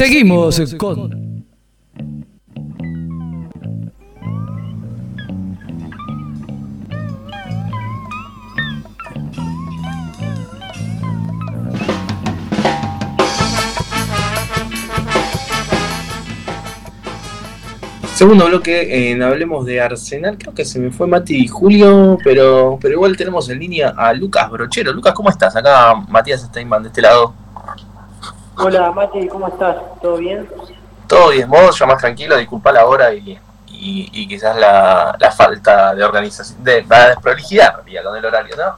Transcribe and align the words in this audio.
Seguimos 0.00 0.58
con 0.78 1.44
Segundo 18.14 18.46
bloque, 18.46 19.10
en 19.10 19.22
Hablemos 19.22 19.66
de 19.66 19.82
Arsenal. 19.82 20.38
Creo 20.38 20.54
que 20.54 20.64
se 20.64 20.78
me 20.78 20.90
fue 20.90 21.06
Mati 21.08 21.36
y 21.36 21.46
Julio, 21.46 22.16
pero, 22.24 22.78
pero 22.80 22.94
igual 22.94 23.18
tenemos 23.18 23.50
en 23.50 23.58
línea 23.58 23.90
a 23.90 24.14
Lucas 24.14 24.50
Brochero. 24.50 24.94
Lucas, 24.94 25.12
¿cómo 25.12 25.28
estás? 25.28 25.54
Acá 25.56 25.94
Matías 26.08 26.40
Steinman 26.40 26.84
de 26.84 26.88
este 26.88 27.02
lado. 27.02 27.49
Hola 28.62 28.92
Mati, 28.92 29.26
¿cómo 29.28 29.48
estás? 29.48 29.76
¿Todo 30.02 30.18
bien? 30.18 30.46
Todo 31.06 31.30
bien, 31.30 31.48
vos 31.48 31.78
ya 31.78 31.86
más 31.86 31.98
tranquilo, 31.98 32.36
disculpa 32.36 32.70
la 32.70 32.84
hora 32.84 33.12
y, 33.14 33.38
y, 33.66 34.28
quizás 34.28 34.54
la, 34.54 35.16
falta 35.34 35.94
de 35.94 36.04
organización, 36.04 36.62
de, 36.62 36.84
la 36.84 37.08
desprolijidad 37.08 37.76
con 37.76 38.16
el 38.16 38.24
horario, 38.24 38.56
¿no? 38.56 38.76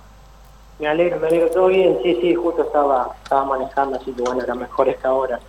Me 0.78 0.86
alegro, 0.86 1.18
me 1.18 1.26
alegro, 1.26 1.50
todo 1.50 1.66
bien, 1.66 1.98
sí, 2.02 2.16
sí, 2.20 2.34
justo 2.34 2.62
estaba, 2.62 3.10
estaba 3.22 3.44
manejando, 3.44 3.98
así 3.98 4.12
que 4.12 4.22
bueno, 4.22 4.42
era 4.42 4.54
mejor 4.54 4.88
esta 4.88 5.12
hora. 5.12 5.40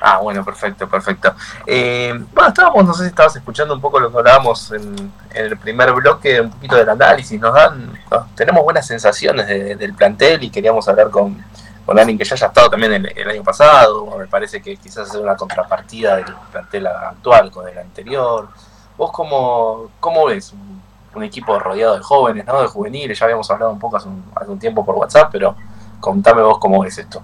Ah, 0.00 0.18
bueno, 0.18 0.44
perfecto, 0.44 0.88
perfecto. 0.88 1.32
Eh, 1.66 2.12
bueno, 2.34 2.48
estábamos, 2.48 2.84
no 2.84 2.94
sé 2.94 3.04
si 3.04 3.08
estabas 3.10 3.36
escuchando 3.36 3.74
un 3.74 3.80
poco 3.80 4.00
lo 4.00 4.10
que 4.10 4.18
hablábamos 4.18 4.72
en, 4.72 5.12
el 5.32 5.56
primer 5.58 5.92
bloque, 5.92 6.40
un 6.40 6.50
poquito 6.50 6.76
del 6.76 6.88
análisis. 6.88 7.40
Nos 7.40 7.54
dan, 7.54 7.92
tenemos 8.34 8.64
buenas 8.64 8.86
sensaciones 8.86 9.46
del 9.46 9.94
plantel 9.94 10.42
y 10.42 10.50
queríamos 10.50 10.88
hablar 10.88 11.10
con, 11.10 11.44
con 11.84 11.98
alguien 11.98 12.18
que 12.18 12.24
ya 12.24 12.34
haya 12.34 12.46
estado 12.46 12.70
también 12.70 12.92
el, 12.92 13.28
año 13.28 13.42
pasado. 13.42 14.16
Me 14.18 14.26
parece 14.26 14.60
que 14.60 14.76
quizás 14.76 15.08
es 15.08 15.14
una 15.14 15.36
contrapartida 15.36 16.16
del 16.16 16.26
plantel 16.50 16.86
actual 16.86 17.50
con 17.50 17.68
el 17.68 17.78
anterior. 17.78 18.48
¿Vos 18.96 19.10
cómo, 19.12 19.90
cómo 19.98 20.26
ves 20.26 20.52
un, 20.52 21.22
equipo 21.22 21.58
rodeado 21.58 21.96
de 21.96 22.02
jóvenes, 22.02 22.46
¿no? 22.46 22.62
de 22.62 22.68
juveniles? 22.68 23.18
Ya 23.18 23.24
habíamos 23.24 23.50
hablado 23.50 23.72
un 23.72 23.78
poco 23.78 23.96
hace 23.96 24.08
un, 24.08 24.24
hace 24.34 24.50
un 24.50 24.58
tiempo 24.58 24.84
por 24.84 24.94
WhatsApp, 24.94 25.30
pero 25.32 25.56
contame 26.00 26.42
vos 26.42 26.58
cómo 26.58 26.80
ves 26.80 26.98
esto. 26.98 27.22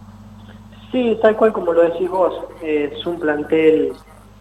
Sí, 0.93 1.19
tal 1.21 1.37
cual 1.37 1.53
como 1.53 1.73
lo 1.73 1.83
decís 1.83 2.09
vos, 2.09 2.35
es 2.63 3.05
un 3.07 3.19
plantel 3.19 3.93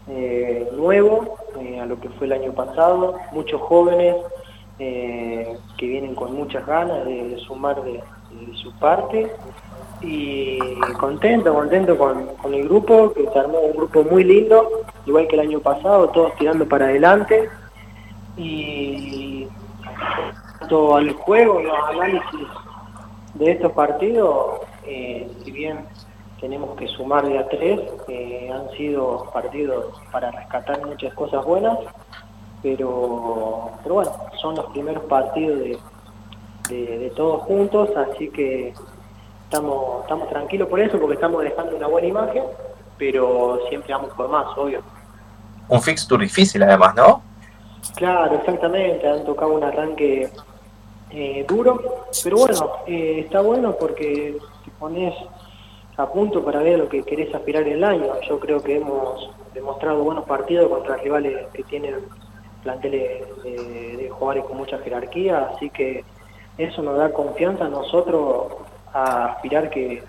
eh, 0.07 0.69
nuevo 0.73 1.37
eh, 1.59 1.79
a 1.79 1.85
lo 1.85 1.99
que 1.99 2.09
fue 2.09 2.27
el 2.27 2.33
año 2.33 2.53
pasado, 2.53 3.15
muchos 3.31 3.59
jóvenes 3.61 4.15
eh, 4.77 5.57
que 5.77 5.87
vienen 5.87 6.13
con 6.13 6.33
muchas 6.33 6.65
ganas 6.65 7.05
de, 7.05 7.37
sumar 7.47 7.83
de, 7.83 8.03
su 8.55 8.71
parte. 8.73 9.31
Y 10.01 10.59
contento, 10.99 11.53
contento 11.53 11.97
con, 11.97 12.53
el 12.53 12.67
grupo, 12.67 13.13
que 13.13 13.27
se 13.31 13.39
armó 13.39 13.59
un 13.59 13.75
grupo 13.75 14.03
muy 14.03 14.23
lindo, 14.23 14.69
igual 15.05 15.27
que 15.27 15.35
el 15.35 15.41
año 15.41 15.59
pasado, 15.59 16.09
todos 16.09 16.35
tirando 16.35 16.67
para 16.67 16.85
adelante. 16.85 17.49
Y 18.37 19.47
todo 20.67 20.97
al 20.97 21.11
juego, 21.13 21.61
los 21.61 21.77
análisis 21.89 22.47
de 23.35 23.51
estos 23.51 23.71
partidos, 23.71 24.61
si 24.83 25.51
bien 25.51 25.85
tenemos 26.39 26.75
que 26.77 26.87
sumar 26.87 27.25
de 27.25 27.39
a 27.39 27.47
tres, 27.47 27.79
han 28.53 28.69
sido 28.77 29.29
partidos 29.33 29.85
para 30.11 30.31
rescatar 30.31 30.85
muchas 30.85 31.13
cosas 31.13 31.43
buenas, 31.45 31.77
pero, 32.61 33.71
pero 33.83 33.95
bueno, 33.95 34.11
son 34.41 34.55
los 34.55 34.65
primeros 34.67 35.03
partidos 35.05 35.59
de, 35.59 35.77
de, 36.69 37.11
todos 37.15 37.43
juntos, 37.43 37.89
así 37.95 38.29
que 38.29 38.73
estamos, 39.43 40.01
estamos 40.01 40.29
tranquilos 40.29 40.67
por 40.67 40.79
eso, 40.79 40.99
porque 40.99 41.15
estamos 41.15 41.43
dejando 41.43 41.75
una 41.75 41.87
buena 41.87 42.07
imagen, 42.07 42.43
pero 42.97 43.59
siempre 43.69 43.93
vamos 43.93 44.13
por 44.13 44.29
más, 44.29 44.45
obvio. 44.57 44.81
Un 45.67 45.81
fixture 45.81 46.23
difícil 46.23 46.63
además, 46.63 46.95
¿no? 46.95 47.21
Claro, 47.95 48.35
exactamente, 48.35 49.07
han 49.07 49.23
tocado 49.23 49.53
un 49.53 49.63
arranque 49.63 50.29
eh, 51.11 51.45
duro, 51.47 52.05
pero 52.23 52.37
bueno, 52.37 52.71
eh, 52.87 53.21
está 53.25 53.41
bueno 53.41 53.75
porque 53.79 54.37
te 54.63 54.71
pones 54.71 55.13
a 55.97 56.07
punto 56.07 56.43
para 56.43 56.59
ver 56.59 56.79
lo 56.79 56.89
que 56.89 57.03
querés 57.03 57.33
aspirar 57.33 57.63
en 57.63 57.73
el 57.73 57.83
año. 57.83 58.19
Yo 58.27 58.39
creo 58.39 58.61
que 58.61 58.77
hemos 58.77 59.29
demostrado 59.53 60.03
buenos 60.03 60.25
partidos 60.25 60.69
contra 60.69 60.97
rivales 60.97 61.47
que 61.53 61.63
tienen 61.63 61.95
planteles 62.63 63.21
de, 63.43 64.09
jugadores 64.11 64.45
con 64.45 64.57
mucha 64.57 64.77
jerarquía, 64.79 65.51
así 65.53 65.69
que 65.69 66.03
eso 66.57 66.81
nos 66.81 66.97
da 66.97 67.11
confianza 67.11 67.65
a 67.65 67.69
nosotros 67.69 68.53
a 68.93 69.25
aspirar 69.25 69.69
que, 69.69 70.03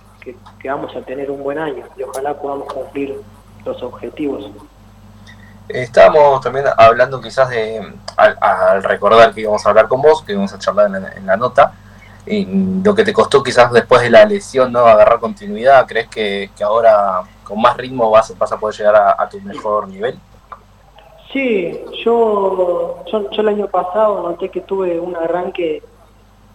vamos 0.64 0.94
a 0.96 1.02
tener 1.02 1.30
un 1.30 1.42
buen 1.42 1.58
año 1.58 1.84
y 1.96 2.02
ojalá 2.02 2.34
podamos 2.34 2.72
cumplir 2.72 3.20
los 3.64 3.82
objetivos. 3.82 4.50
Estábamos 5.68 6.40
también 6.40 6.66
hablando 6.76 7.20
quizás 7.20 7.48
de, 7.50 7.92
al, 8.16 8.82
recordar 8.82 9.34
que 9.34 9.42
íbamos 9.42 9.64
a 9.64 9.68
hablar 9.68 9.88
con 9.88 10.02
vos, 10.02 10.22
que 10.22 10.32
íbamos 10.32 10.52
a 10.52 10.58
charlar 10.58 10.90
en 11.16 11.26
la 11.26 11.36
nota, 11.36 11.72
lo 12.26 12.94
que 12.94 13.04
te 13.04 13.12
costó 13.12 13.42
quizás 13.42 13.72
después 13.72 14.02
de 14.02 14.10
la 14.10 14.24
lesión, 14.24 14.72
¿no? 14.72 14.80
Agarrar 14.80 15.20
continuidad, 15.20 15.86
¿crees 15.86 16.08
que, 16.08 16.50
ahora 16.62 17.22
con 17.44 17.60
más 17.60 17.76
ritmo 17.76 18.10
vas, 18.10 18.36
vas 18.36 18.50
a 18.50 18.58
poder 18.58 18.76
llegar 18.76 18.96
a, 18.96 19.28
tu 19.28 19.40
mejor 19.40 19.86
nivel? 19.88 20.18
Sí, 21.32 21.84
yo, 22.04 23.04
yo, 23.06 23.28
el 23.30 23.48
año 23.48 23.68
pasado 23.68 24.22
noté 24.22 24.48
que 24.48 24.60
tuve 24.60 24.98
un 24.98 25.14
arranque 25.14 25.82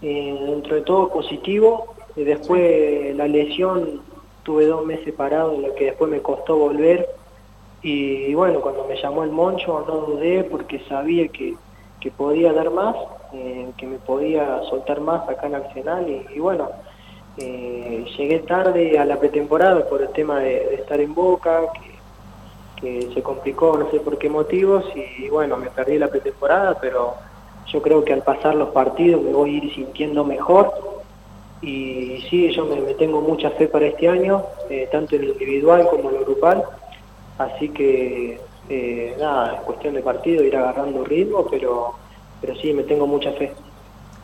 eh, 0.01 0.37
dentro 0.47 0.75
de 0.75 0.81
todo 0.81 1.09
positivo, 1.09 1.95
y 2.15 2.23
después 2.23 3.15
la 3.15 3.27
lesión 3.27 4.01
tuve 4.43 4.65
dos 4.65 4.85
meses 4.85 5.13
parado, 5.13 5.53
en 5.53 5.61
lo 5.61 5.75
que 5.75 5.85
después 5.85 6.09
me 6.11 6.21
costó 6.21 6.57
volver, 6.57 7.07
y, 7.83 8.33
bueno, 8.35 8.61
cuando 8.61 8.85
me 8.85 9.01
llamó 9.01 9.23
el 9.23 9.31
Moncho 9.31 9.83
no 9.87 9.95
dudé 9.97 10.43
porque 10.43 10.79
sabía 10.87 11.27
que, 11.29 11.55
que 11.99 12.11
podía 12.11 12.53
dar 12.53 12.69
más 12.69 12.95
eh, 13.33 13.71
que 13.77 13.87
me 13.87 13.97
podía 13.97 14.61
soltar 14.69 14.99
más 14.99 15.27
acá 15.29 15.47
en 15.47 15.55
Arsenal. 15.55 16.25
Y, 16.35 16.39
bueno, 16.39 16.69
eh, 17.37 18.05
llegué 18.17 18.39
tarde 18.39 18.99
a 18.99 19.05
la 19.05 19.19
pretemporada 19.19 19.87
por 19.87 20.01
el 20.01 20.09
tema 20.09 20.39
de, 20.39 20.75
estar 20.75 20.99
en 20.99 21.13
Boca, 21.13 21.61
que, 21.73 21.91
se 23.13 23.21
complicó 23.21 23.77
no 23.77 23.91
sé 23.91 23.99
por 23.99 24.17
qué 24.17 24.27
motivos 24.27 24.83
y, 24.95 25.29
bueno, 25.29 25.55
me 25.55 25.69
perdí 25.69 25.99
la 25.99 26.07
pretemporada, 26.07 26.79
pero 26.81 27.13
yo 27.67 27.81
creo 27.81 28.03
que 28.03 28.13
al 28.13 28.23
pasar 28.23 28.55
los 28.55 28.69
partidos 28.69 29.21
me 29.21 29.31
voy 29.31 29.55
a 29.55 29.63
ir 29.63 29.73
sintiendo 29.73 30.23
mejor 30.23 30.73
y 31.61 32.25
sí, 32.29 32.51
yo 32.51 32.65
me, 32.65 32.81
tengo 32.95 33.21
mucha 33.21 33.51
fe 33.51 33.67
para 33.67 33.85
este 33.87 34.07
año, 34.07 34.43
eh, 34.69 34.89
tanto 34.91 35.15
en 35.15 35.27
lo 35.27 35.33
individual 35.33 35.87
como 35.89 36.09
en 36.09 36.15
lo 36.15 36.21
grupal, 36.21 36.63
así 37.37 37.69
que 37.69 38.39
nada, 39.19 39.55
es 39.55 39.61
cuestión 39.61 39.93
de 39.93 40.01
partido, 40.01 40.43
ir 40.43 40.55
agarrando 40.55 41.03
ritmo, 41.03 41.45
pero 41.49 41.95
pero 42.41 42.55
sí, 42.55 42.73
me 42.73 42.83
tengo 42.83 43.05
mucha 43.05 43.31
fe. 43.33 43.53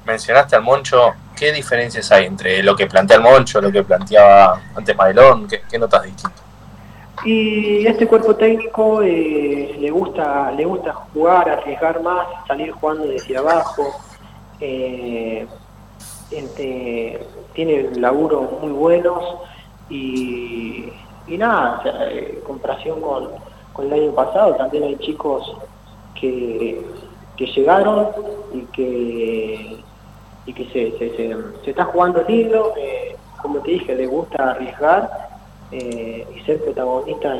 Mencionaste 0.06 0.56
al 0.56 0.64
Moncho, 0.64 1.14
¿qué 1.36 1.52
diferencias 1.52 2.12
hay 2.12 2.26
entre 2.26 2.64
lo 2.64 2.76
que 2.76 2.88
plantea 2.88 3.18
el 3.18 3.24
Moncho, 3.24 3.62
lo 3.62 3.72
que 3.72 3.84
planteaba 3.84 4.60
antes 4.76 4.96
Madelón? 4.96 5.48
¿Qué, 5.48 5.78
notas 5.78 6.04
distintas? 6.04 6.47
Y 7.26 7.86
este 7.86 8.08
cuerpo 8.08 8.36
técnico 8.36 9.02
eh, 9.02 9.76
le 9.80 9.90
gusta 9.90 10.52
le 10.52 10.66
gusta 10.66 10.94
jugar, 10.94 11.50
arriesgar 11.50 12.02
más, 12.02 12.28
salir 12.48 12.72
jugando 12.72 13.08
desde 13.08 13.38
abajo. 13.38 13.84
Eh, 14.60 15.48
tiene 17.54 17.90
laburos 17.96 18.62
muy 18.62 18.72
buenos 18.72 19.24
y, 19.90 20.92
nada, 21.28 21.82
en 22.12 22.42
comparación 22.42 23.02
con, 23.02 23.30
con 23.74 23.88
el 23.88 23.94
año 23.94 24.12
pasado, 24.12 24.56
también 24.56 24.84
hay 24.84 24.98
chicos 24.98 25.56
que 26.20 26.84
que 27.38 27.46
llegaron 27.46 28.10
y 28.54 28.62
que 28.74 29.78
y 30.46 30.54
que 30.54 30.66
se, 30.68 30.98
se, 30.98 31.70
está 31.70 31.84
jugando 31.86 32.24
lindo, 32.28 32.74
eh, 32.78 33.16
como 33.42 33.60
te 33.60 33.72
dije, 33.72 33.96
le 33.96 34.08
gusta 34.08 34.52
arriesgar 34.52 35.27
eh, 35.72 36.28
y 36.36 36.46
ser 36.46 36.64
protagonista 36.64 37.36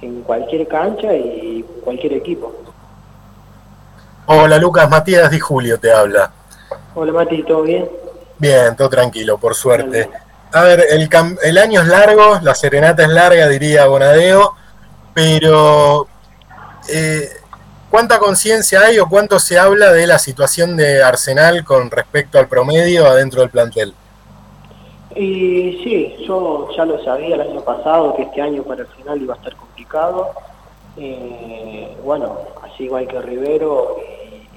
en, 0.00 0.22
cualquier 0.22 0.68
cancha 0.68 1.12
y 1.14 1.64
cualquier 1.82 2.12
equipo. 2.12 2.54
Hola 4.26 4.58
Lucas, 4.58 4.88
Matías 4.88 5.30
Di 5.30 5.40
Julio 5.40 5.80
te 5.80 5.92
habla. 5.92 6.30
Hola 6.94 7.12
Mati, 7.12 7.42
¿todo 7.42 7.62
bien? 7.62 7.88
Bien, 8.38 8.76
todo 8.76 8.88
tranquilo, 8.88 9.38
por 9.38 9.54
suerte. 9.54 10.08
A 10.52 10.62
ver, 10.62 10.84
el, 10.90 11.08
el 11.42 11.58
año 11.58 11.80
es 11.80 11.88
largo, 11.88 12.38
la 12.42 12.54
serenata 12.54 13.02
es 13.02 13.08
larga, 13.08 13.48
diría 13.48 13.86
Bonadeo, 13.86 14.54
pero 15.12 16.06
eh, 16.88 17.28
¿Cuánta 17.90 18.18
conciencia 18.18 18.80
hay 18.82 18.98
o 18.98 19.08
cuánto 19.08 19.38
se 19.38 19.58
habla 19.58 19.92
de 19.92 20.06
la 20.06 20.18
situación 20.18 20.76
de 20.76 21.02
Arsenal 21.02 21.64
con 21.64 21.90
respecto 21.90 22.38
al 22.38 22.48
promedio 22.48 23.06
adentro 23.06 23.40
del 23.40 23.50
plantel? 23.50 23.94
Y 25.16 25.80
sí, 25.82 26.14
yo 26.26 26.68
ya 26.76 26.84
lo 26.84 27.02
sabía 27.02 27.36
el 27.36 27.40
año 27.40 27.62
pasado 27.62 28.14
que 28.16 28.22
este 28.22 28.42
año 28.42 28.62
para 28.64 28.82
Arsenal 28.82 29.22
iba 29.22 29.32
a 29.32 29.36
estar 29.38 29.56
complicado. 29.56 30.30
Eh, 30.98 31.96
bueno, 32.04 32.36
así 32.62 32.84
igual 32.84 33.08
que 33.08 33.22
Rivero 33.22 33.96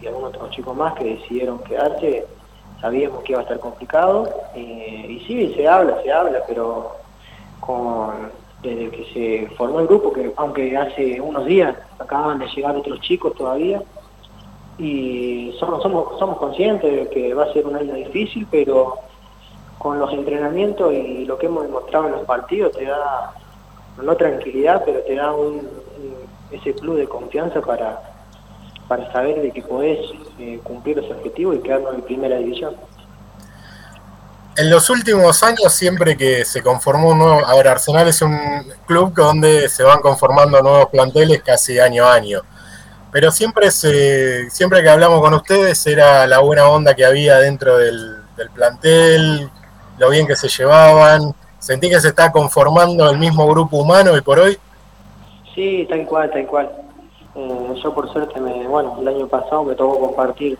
y, 0.01 0.07
algunos 0.07 0.35
otros 0.35 0.51
chicos 0.51 0.75
más 0.75 0.93
que 0.95 1.15
decidieron 1.15 1.59
quedarse, 1.59 2.25
sabíamos 2.81 3.23
que 3.23 3.31
iba 3.33 3.39
a 3.39 3.43
estar 3.43 3.59
complicado. 3.59 4.29
Eh, 4.53 5.05
y 5.09 5.25
sí, 5.25 5.53
se 5.55 5.65
habla, 5.65 6.01
se 6.03 6.11
habla, 6.11 6.39
pero 6.45 6.91
con, 7.61 8.29
desde 8.61 8.89
que 8.89 9.05
se 9.13 9.55
formó 9.55 9.79
el 9.79 9.87
grupo, 9.87 10.11
que 10.11 10.33
aunque 10.35 10.75
hace 10.75 11.21
unos 11.21 11.45
días 11.45 11.73
acaban 11.99 12.39
de 12.39 12.47
llegar 12.47 12.75
otros 12.75 12.99
chicos 12.99 13.33
todavía, 13.35 13.81
y 14.77 15.53
somos, 15.57 15.81
somos, 15.81 16.19
somos 16.19 16.37
conscientes 16.37 16.93
de 16.93 17.09
que 17.09 17.33
va 17.33 17.43
a 17.43 17.53
ser 17.53 17.65
un 17.65 17.77
año 17.77 17.93
difícil, 17.93 18.45
pero 18.49 19.08
con 19.79 19.97
los 19.97 20.13
entrenamientos 20.13 20.93
y 20.93 21.25
lo 21.25 21.39
que 21.39 21.47
hemos 21.47 21.63
demostrado 21.63 22.05
en 22.05 22.11
los 22.11 22.25
partidos 22.25 22.73
te 22.77 22.85
da, 22.85 23.33
no 24.03 24.15
tranquilidad, 24.15 24.83
pero 24.85 24.99
te 24.99 25.15
da 25.15 25.33
un, 25.33 25.67
ese 26.51 26.73
plus 26.73 26.97
de 26.97 27.07
confianza 27.07 27.61
para, 27.61 27.99
para 28.87 29.11
saber 29.11 29.41
de 29.41 29.51
que 29.51 29.63
podés 29.63 29.99
eh, 30.37 30.59
cumplir 30.63 30.97
los 30.97 31.09
objetivos 31.09 31.55
y 31.55 31.59
quedarnos 31.59 31.95
en 31.95 32.01
primera 32.01 32.37
división. 32.37 32.75
En 34.57 34.69
los 34.69 34.89
últimos 34.89 35.41
años, 35.41 35.71
siempre 35.71 36.17
que 36.17 36.43
se 36.43 36.61
conformó 36.61 37.11
un 37.11 37.19
nuevo. 37.19 37.45
A 37.45 37.55
ver, 37.55 37.69
Arsenal 37.69 38.09
es 38.09 38.21
un 38.21 38.37
club 38.85 39.13
donde 39.13 39.69
se 39.69 39.83
van 39.83 40.01
conformando 40.01 40.61
nuevos 40.61 40.89
planteles 40.89 41.41
casi 41.41 41.79
año 41.79 42.05
a 42.05 42.15
año. 42.15 42.41
Pero 43.11 43.31
siempre, 43.31 43.71
se, 43.71 44.49
siempre 44.49 44.83
que 44.83 44.89
hablamos 44.89 45.21
con 45.21 45.33
ustedes 45.33 45.87
era 45.87 46.27
la 46.27 46.39
buena 46.39 46.67
onda 46.67 46.93
que 46.93 47.05
había 47.05 47.37
dentro 47.39 47.77
del, 47.77 48.17
plantel, 48.53 49.49
lo 49.99 50.09
bien 50.09 50.25
que 50.25 50.35
se 50.35 50.47
llevaban. 50.47 51.33
¿Sentí 51.59 51.89
que 51.89 51.99
se 51.99 52.07
está 52.07 52.31
conformando 52.31 53.09
el 53.09 53.17
mismo 53.17 53.45
grupo 53.47 53.77
humano 53.77 54.13
hoy 54.13 54.21
por 54.21 54.39
hoy? 54.39 54.57
Sí, 55.53 55.85
tal 55.89 56.05
cual, 56.05 56.31
tal 56.31 56.47
cual. 56.47 56.71
Eh, 57.35 57.79
yo 57.83 57.93
por 57.93 58.11
suerte, 58.11 58.39
me, 58.39 58.65
bueno, 58.67 58.97
el 58.99 59.07
año 59.07 59.27
pasado 59.27 59.63
me 59.65 59.75
tocó 59.75 59.99
compartir 59.99 60.57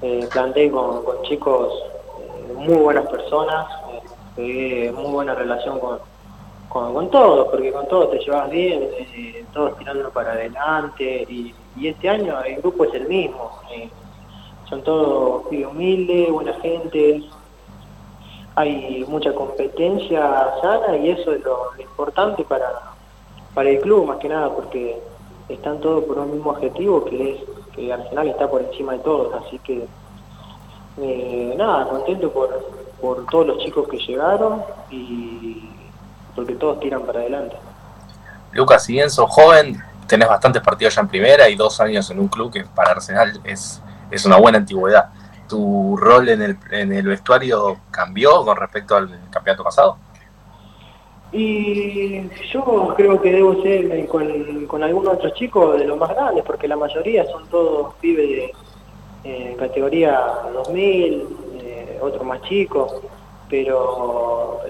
eh, 0.00 0.28
plantel 0.30 0.70
con, 0.70 1.22
chicos, 1.22 1.72
eh, 2.20 2.52
muy 2.54 2.76
buenas 2.76 3.08
personas, 3.08 3.66
eh, 4.36 4.92
muy 4.94 5.10
buena 5.10 5.34
relación 5.34 5.80
con, 5.80 5.98
con, 6.68 7.10
todos, 7.10 7.48
porque 7.48 7.72
con 7.72 7.88
todos 7.88 8.12
te 8.12 8.18
llevas 8.18 8.48
bien, 8.48 8.88
todos 9.52 9.76
tirando 9.78 10.08
para 10.10 10.32
adelante, 10.32 11.26
y, 11.28 11.54
este 11.82 12.08
año 12.08 12.40
el 12.42 12.56
grupo 12.56 12.84
es 12.84 12.94
el 12.94 13.08
mismo. 13.08 13.52
son 14.68 14.82
todos 14.82 15.46
humildes, 15.46 16.30
buena 16.30 16.52
gente, 16.54 17.22
hay 18.58 19.04
mucha 19.06 19.32
competencia 19.32 20.50
sana 20.60 20.96
y 20.96 21.10
eso 21.10 21.32
es 21.32 21.42
lo 21.44 21.70
importante 21.78 22.42
para 22.44 22.66
para 23.54 23.70
el 23.70 23.80
club 23.80 24.06
más 24.06 24.18
que 24.18 24.28
nada, 24.28 24.50
porque 24.50 25.00
están 25.48 25.80
todos 25.80 26.04
por 26.04 26.18
un 26.18 26.32
mismo 26.32 26.50
objetivo, 26.50 27.04
que 27.04 27.32
es 27.32 27.40
que 27.74 27.92
Arsenal 27.92 28.28
está 28.28 28.48
por 28.48 28.62
encima 28.62 28.92
de 28.92 28.98
todos, 29.00 29.34
así 29.34 29.58
que 29.58 29.86
eh, 31.00 31.54
nada, 31.56 31.88
contento 31.88 32.30
por, 32.30 32.50
por 33.00 33.26
todos 33.26 33.48
los 33.48 33.58
chicos 33.58 33.88
que 33.88 33.98
llegaron 33.98 34.62
y 34.90 35.70
porque 36.36 36.54
todos 36.54 36.78
tiran 36.78 37.02
para 37.02 37.20
adelante. 37.20 37.56
Lucas, 38.52 38.84
si 38.84 38.92
bien 38.92 39.10
sos 39.10 39.28
joven, 39.28 39.82
tenés 40.06 40.28
bastantes 40.28 40.62
partidos 40.62 40.94
ya 40.94 41.00
en 41.00 41.08
primera 41.08 41.48
y 41.48 41.56
dos 41.56 41.80
años 41.80 42.08
en 42.10 42.20
un 42.20 42.28
club 42.28 42.52
que 42.52 42.64
para 42.64 42.92
Arsenal 42.92 43.40
es, 43.42 43.82
es 44.10 44.24
una 44.24 44.36
buena 44.36 44.58
antigüedad. 44.58 45.08
¿Tu 45.48 45.96
rol 45.96 46.28
en 46.28 46.42
el, 46.42 46.58
en 46.70 46.92
el 46.92 47.06
vestuario 47.06 47.78
cambió 47.90 48.44
con 48.44 48.56
respecto 48.56 48.96
al 48.96 49.08
campeonato 49.30 49.64
pasado? 49.64 49.96
Y 51.32 52.22
yo 52.52 52.94
creo 52.96 53.20
que 53.20 53.32
debo 53.32 53.62
ser 53.62 54.06
con, 54.08 54.66
con 54.66 54.82
algunos 54.82 55.14
otros 55.14 55.34
chicos 55.34 55.78
de 55.78 55.86
los 55.86 55.98
más 55.98 56.10
grandes, 56.10 56.44
porque 56.44 56.68
la 56.68 56.76
mayoría 56.76 57.26
son 57.26 57.46
todos 57.48 57.94
pibes 57.96 58.28
de 58.28 58.52
eh, 59.24 59.56
categoría 59.58 60.20
2000, 60.54 61.26
eh, 61.60 61.98
otros 62.00 62.24
más 62.24 62.40
chicos, 62.42 62.92
pero, 63.50 64.60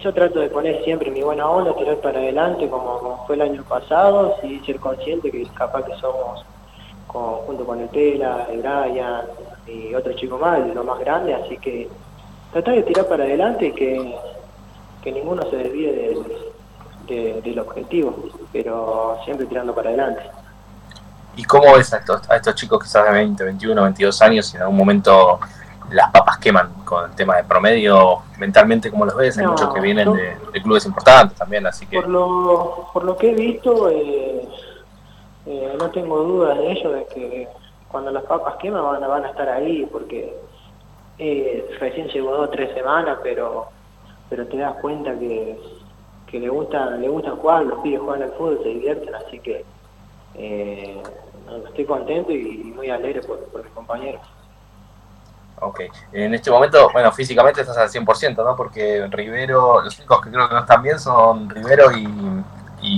yo 0.00 0.12
trato 0.12 0.40
de 0.40 0.50
poner 0.50 0.84
siempre 0.84 1.10
mi 1.10 1.22
buena 1.22 1.48
onda, 1.48 1.74
tirar 1.76 1.96
para 1.96 2.18
adelante 2.18 2.68
como, 2.68 3.24
fue 3.26 3.36
el 3.36 3.42
año 3.42 3.64
pasado, 3.64 4.36
y 4.42 4.58
ser 4.60 4.78
consciente 4.78 5.30
que 5.30 5.46
capaz 5.54 5.84
que 5.84 5.94
somos 5.96 6.44
junto 7.46 7.64
con 7.64 7.80
el 7.80 7.88
Pela, 7.88 8.46
el 8.50 8.58
Brian 8.60 9.22
y 9.66 9.94
otro 9.94 10.12
chico 10.14 10.38
más, 10.38 10.66
de 10.66 10.74
los 10.74 10.84
más 10.84 10.98
grandes, 10.98 11.40
así 11.42 11.56
que 11.58 11.88
tratar 12.52 12.74
de 12.74 12.82
tirar 12.82 13.06
para 13.06 13.24
adelante 13.24 13.66
y 13.66 13.72
que 13.72 14.14
que 15.04 15.12
ninguno 15.12 15.42
se 15.50 15.56
desvíe 15.56 15.92
del, 17.06 17.58
objetivo, 17.58 18.16
pero 18.50 19.18
siempre 19.24 19.46
tirando 19.46 19.74
para 19.74 19.90
adelante. 19.90 20.22
¿Y 21.36 21.44
cómo 21.44 21.74
ves 21.74 21.92
a 21.92 21.98
estos, 21.98 22.28
a 22.30 22.36
estos 22.36 22.54
chicos 22.54 22.82
quizás 22.82 23.04
de 23.04 23.12
20, 23.12 23.44
21, 23.44 23.82
22 23.82 24.22
años 24.22 24.54
y 24.54 24.56
en 24.56 24.62
algún 24.62 24.78
momento 24.78 25.38
las 25.90 26.10
papas 26.10 26.38
queman 26.38 26.72
con 26.86 27.10
el 27.10 27.14
tema 27.14 27.36
de 27.36 27.44
promedio? 27.44 28.22
Mentalmente, 28.38 28.90
¿cómo 28.90 29.04
los 29.04 29.14
ves? 29.14 29.36
Hay 29.36 29.46
muchos 29.46 29.74
que 29.74 29.80
vienen 29.80 30.10
de, 30.14 30.62
clubes 30.62 30.86
importantes 30.86 31.36
también, 31.36 31.66
así 31.66 31.86
que... 31.86 32.00
Por 32.00 32.08
lo, 32.08 32.88
por 32.94 33.04
lo 33.04 33.16
que 33.18 33.32
he 33.32 33.34
visto, 33.34 33.90
eh, 33.90 34.48
eh, 35.46 35.76
no 35.78 35.90
tengo 35.90 36.18
dudas 36.18 36.58
de 36.58 36.72
ello, 36.72 36.90
de 36.92 37.06
que 37.06 37.48
cuando 37.88 38.10
las 38.10 38.24
papas 38.24 38.56
queman 38.56 38.82
van, 38.82 39.00
van 39.00 39.24
a 39.24 39.30
estar 39.30 39.48
ahí, 39.48 39.86
porque 39.90 40.34
eh, 41.18 41.76
recién 41.78 42.08
llegó 42.08 42.32
dos 42.32 42.48
o 42.48 42.50
tres 42.50 42.72
semanas, 42.74 43.18
pero 43.22 43.68
pero 44.28 44.46
te 44.46 44.56
das 44.56 44.74
cuenta 44.80 45.12
que, 45.18 45.58
le 46.32 46.48
gusta 46.48 46.90
le 46.96 47.08
gusta 47.08 47.30
jugar, 47.32 47.64
los 47.64 47.80
pibes 47.80 48.00
juegan 48.00 48.22
al 48.22 48.32
fútbol, 48.32 48.58
se 48.62 48.68
divierten, 48.70 49.14
así 49.14 49.38
que 49.38 49.64
eh, 50.34 51.00
estoy 51.68 51.84
contento 51.84 52.32
y, 52.32 52.72
muy 52.74 52.90
alegre 52.90 53.20
por, 53.22 53.38
por 53.50 53.62
mis 53.62 53.72
compañeros. 53.72 54.22
Ok, 55.60 55.82
en 56.12 56.34
este 56.34 56.50
momento, 56.50 56.90
bueno, 56.92 57.12
físicamente 57.12 57.60
estás 57.60 57.76
al 57.76 57.88
100%, 57.88 58.36
¿no? 58.44 58.56
Porque 58.56 59.06
Rivero, 59.08 59.80
los 59.82 59.96
únicos 59.98 60.20
que 60.22 60.30
creo 60.30 60.48
que 60.48 60.54
no 60.54 60.60
están 60.60 60.82
bien 60.82 60.98
son 60.98 61.48
Rivero 61.48 61.92
y, 61.92 62.08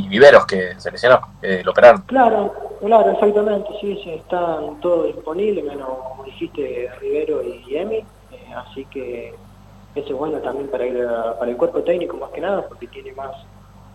Viveros, 0.08 0.46
que 0.46 0.78
se 0.78 0.90
lesionó, 0.90 1.20
que 1.40 1.62
lo 1.62 1.70
operaron. 1.70 2.02
Claro, 2.02 2.52
claro, 2.80 3.10
exactamente, 3.12 3.68
sí, 3.80 4.00
sí, 4.02 4.10
están 4.10 4.80
todos 4.80 5.06
disponibles, 5.06 5.64
menos, 5.64 5.88
como 6.08 6.24
dijiste, 6.24 6.90
Rivero 7.00 7.42
y 7.42 7.76
Emi, 7.76 7.96
eh, 7.96 8.06
así 8.56 8.84
que 8.86 9.34
eso 9.94 10.08
es 10.08 10.14
bueno 10.14 10.38
también 10.38 10.68
para 10.68 10.84
el, 10.84 11.06
para 11.38 11.50
el 11.50 11.56
cuerpo 11.56 11.82
técnico 11.82 12.16
más 12.16 12.30
que 12.30 12.40
nada, 12.40 12.66
porque 12.66 12.86
tiene 12.88 13.12
más, 13.12 13.34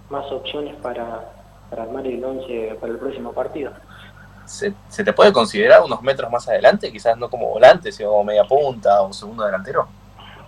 más 0.10 0.32
opciones 0.32 0.76
para, 0.82 1.32
para 1.70 1.84
armar 1.84 2.08
el 2.08 2.24
11 2.24 2.78
para 2.80 2.94
el 2.94 3.00
próximo 3.00 3.34
partido. 3.34 3.72
¿Se, 4.46 4.74
te 5.04 5.14
puede 5.14 5.32
considerar 5.32 5.82
unos 5.82 6.02
metros 6.02 6.30
más 6.30 6.48
adelante? 6.48 6.92
Quizás 6.92 7.18
no 7.18 7.30
como 7.30 7.48
volante, 7.48 7.92
sino 7.92 8.10
como 8.10 8.26
media 8.26 8.44
punta 8.44 9.02
o 9.02 9.14
segundo 9.14 9.46
delantero. 9.46 9.88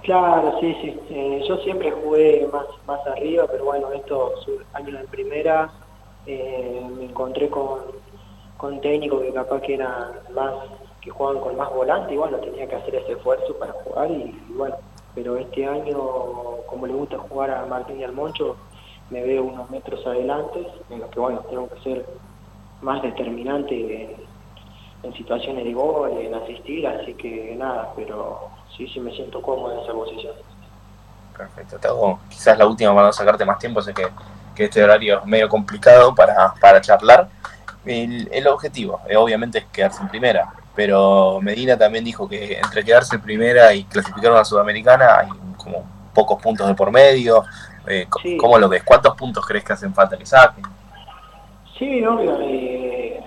Claro, 0.04 0.60
sí, 0.60 0.76
sí. 0.82 1.00
Yo 1.48 1.58
siempre 1.60 1.92
jugué 1.92 2.48
más, 2.52 2.66
más 2.86 3.00
arriba, 3.08 3.48
pero 3.50 3.64
bueno, 3.66 3.92
estos 3.94 4.46
años 4.74 5.00
en 5.00 5.08
primera 5.08 5.72
eh, 6.26 6.82
me 6.98 7.06
encontré 7.06 7.50
con, 7.50 7.80
con 8.58 8.82
técnicos 8.82 9.22
que 9.22 9.34
capaz 9.34 9.62
que 9.62 9.76
eran 9.76 10.12
más, 10.36 10.54
que 11.02 11.10
jugaban 11.10 11.42
con 11.42 11.56
más 11.56 11.74
volante 11.74 12.14
y 12.14 12.18
bueno, 12.18 12.38
tenía 12.40 12.68
que 12.68 12.76
hacer 12.76 12.96
ese 12.96 13.14
esfuerzo 13.14 13.58
para 13.58 13.72
jugar 13.74 14.12
y 14.12 14.38
bueno, 14.50 14.76
pero 15.16 15.38
este 15.38 15.66
año, 15.66 15.98
como 16.68 16.86
le 16.86 16.94
gusta 16.94 17.18
jugar 17.20 17.52
a 17.52 17.66
Martín 17.66 18.00
y 18.02 18.04
al 18.04 18.12
Moncho, 18.14 18.58
me 19.10 19.24
veo 19.24 19.44
unos 19.46 19.70
metros 19.70 20.06
adelante, 20.06 20.68
en 20.90 21.00
los 21.00 21.10
que 21.12 21.20
bueno, 21.20 21.40
tengo 21.50 21.70
que 21.70 21.80
ser 21.82 22.06
más 22.82 23.02
determinante 23.02 24.18
situaciones 25.12 25.66
de 25.66 25.74
gol, 25.74 26.12
en 26.18 26.34
asistir, 26.34 26.88
así 26.88 27.14
que 27.16 27.56
nada, 27.58 27.92
pero 27.96 28.50
sí, 28.78 28.88
sí 28.88 29.00
me 29.02 29.12
siento 29.14 29.42
cómodo 29.42 29.74
en 29.74 29.80
esa 29.80 29.92
posición. 29.92 30.34
Perfecto, 31.36 31.78
te 31.78 31.88
hago 31.88 32.20
quizás 32.30 32.58
la 32.58 32.66
última 32.68 32.94
para 32.94 33.08
no 33.08 33.14
sacarte 33.14 33.44
más 33.44 33.60
tiempo, 33.60 33.82
sé 33.82 33.94
que, 33.94 34.08
que 34.56 34.66
este 34.66 34.84
horario 34.84 35.20
es 35.20 35.26
medio 35.26 35.50
complicado 35.50 36.16
para, 36.16 36.54
para 36.62 36.80
charlar. 36.80 37.28
El, 37.86 38.30
el 38.32 38.48
objetivo, 38.48 39.02
eh, 39.10 39.18
obviamente, 39.18 39.58
es 39.58 39.66
quedarse 39.66 40.02
en 40.02 40.08
primera, 40.08 40.54
pero 40.74 41.40
Medina 41.42 41.78
también 41.78 42.06
dijo 42.06 42.30
que 42.30 42.58
entre 42.58 42.84
quedarse 42.86 43.16
en 43.16 43.22
primera 43.22 43.74
y 43.74 43.84
clasificar 43.84 44.32
a 44.32 44.36
la 44.36 44.46
Sudamericana 44.46 45.20
hay 45.20 45.30
como 45.58 45.84
pocos 46.14 46.42
puntos 46.42 46.68
de 46.68 46.76
por 46.76 46.92
medio. 46.92 47.44
Eh, 47.86 48.08
¿Cómo 48.40 48.58
lo 48.58 48.70
ves? 48.70 48.84
¿Cuántos 48.84 49.16
puntos 49.18 49.46
crees 49.46 49.66
que 49.66 49.74
hacen 49.74 49.94
falta 49.94 50.18
que 50.18 50.26
saquen? 50.26 50.64
Sí, 51.78 52.06
obvio, 52.06 52.38
eh, 52.40 53.22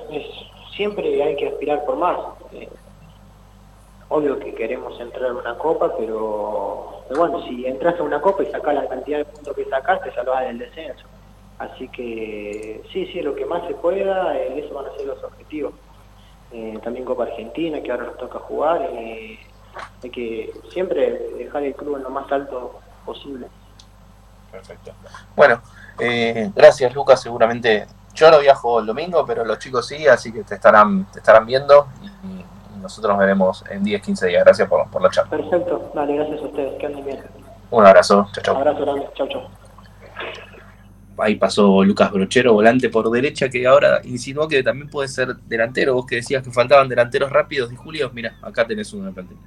siempre 0.76 1.22
hay 1.22 1.36
que 1.36 1.48
aspirar 1.48 1.84
por 1.84 1.96
más. 1.96 2.18
Eh, 2.52 2.68
obvio 4.08 4.38
que 4.38 4.54
queremos 4.54 4.98
entrar 5.00 5.30
en 5.30 5.36
una 5.36 5.58
copa, 5.58 5.92
pero, 5.96 7.02
bueno, 7.16 7.42
si 7.44 7.66
entras 7.66 7.98
a 7.98 8.02
una 8.02 8.20
copa 8.20 8.42
y 8.42 8.50
sacas 8.52 8.74
la 8.74 8.88
cantidad 8.88 9.18
de 9.18 9.24
puntos 9.24 9.56
que 9.56 9.64
sacaste, 9.64 10.12
salvas 10.12 10.44
del 10.44 10.58
descenso. 10.58 11.06
Así 11.58 11.88
que 11.88 12.82
sí, 12.92 13.06
sí, 13.06 13.22
lo 13.22 13.34
que 13.34 13.46
más 13.46 13.66
se 13.66 13.74
pueda, 13.74 14.36
eso 14.38 14.74
van 14.74 14.86
a 14.86 14.96
ser 14.96 15.06
los 15.06 15.22
objetivos. 15.24 15.72
Eh, 16.52 16.78
también 16.82 17.04
Copa 17.04 17.24
Argentina, 17.24 17.82
que 17.82 17.90
ahora 17.90 18.04
nos 18.04 18.18
toca 18.18 18.38
jugar. 18.40 18.88
Eh, 18.92 19.38
hay 20.02 20.10
que 20.10 20.52
siempre 20.70 21.10
dejar 21.38 21.64
el 21.64 21.74
club 21.74 21.96
en 21.96 22.02
lo 22.02 22.10
más 22.10 22.30
alto 22.30 22.78
posible. 23.04 23.48
Perfecto. 24.50 24.92
Bueno, 25.34 25.60
eh, 25.98 26.50
gracias 26.54 26.94
Lucas, 26.94 27.20
seguramente 27.20 27.86
yo 28.16 28.30
no 28.30 28.40
viajo 28.40 28.80
el 28.80 28.86
domingo, 28.86 29.24
pero 29.26 29.44
los 29.44 29.58
chicos 29.58 29.86
sí, 29.86 30.06
así 30.08 30.32
que 30.32 30.42
te 30.42 30.54
estarán, 30.54 31.04
te 31.12 31.18
estarán 31.20 31.46
viendo 31.46 31.86
y, 32.02 32.44
nosotros 32.80 33.10
nos 33.10 33.18
veremos 33.18 33.64
en 33.68 33.82
10, 33.82 34.00
15 34.00 34.26
días. 34.28 34.44
Gracias 34.44 34.68
por, 34.68 34.88
por 34.88 35.02
la 35.02 35.10
charla. 35.10 35.30
Perfecto, 35.30 35.90
vale, 35.92 36.14
gracias 36.14 36.40
a 36.40 36.44
ustedes, 36.44 36.78
que 36.78 36.86
anden 36.86 37.04
bien. 37.04 37.20
Un 37.70 37.84
abrazo, 37.84 38.28
chao, 38.32 38.44
chao. 38.44 38.54
Un 38.54 38.60
abrazo 38.60 38.80
grande, 38.82 39.08
chao, 39.14 39.28
chao. 39.28 39.50
ahí 41.18 41.34
pasó 41.34 41.82
Lucas 41.82 42.12
Brochero, 42.12 42.52
volante 42.52 42.88
por 42.88 43.10
derecha, 43.10 43.48
que 43.48 43.66
ahora 43.66 44.00
insinuó 44.04 44.46
que 44.46 44.62
también 44.62 44.88
puede 44.88 45.08
ser 45.08 45.34
delantero. 45.34 45.94
Vos 45.94 46.06
que 46.06 46.16
decías 46.16 46.44
que 46.44 46.52
faltaban 46.52 46.88
delanteros 46.88 47.32
rápidos, 47.32 47.72
y 47.72 47.76
Julio, 47.76 48.08
mira, 48.14 48.36
acá 48.40 48.64
tenés 48.64 48.92
uno 48.92 49.02
en 49.02 49.08
la 49.08 49.14
plantilla. 49.14 49.40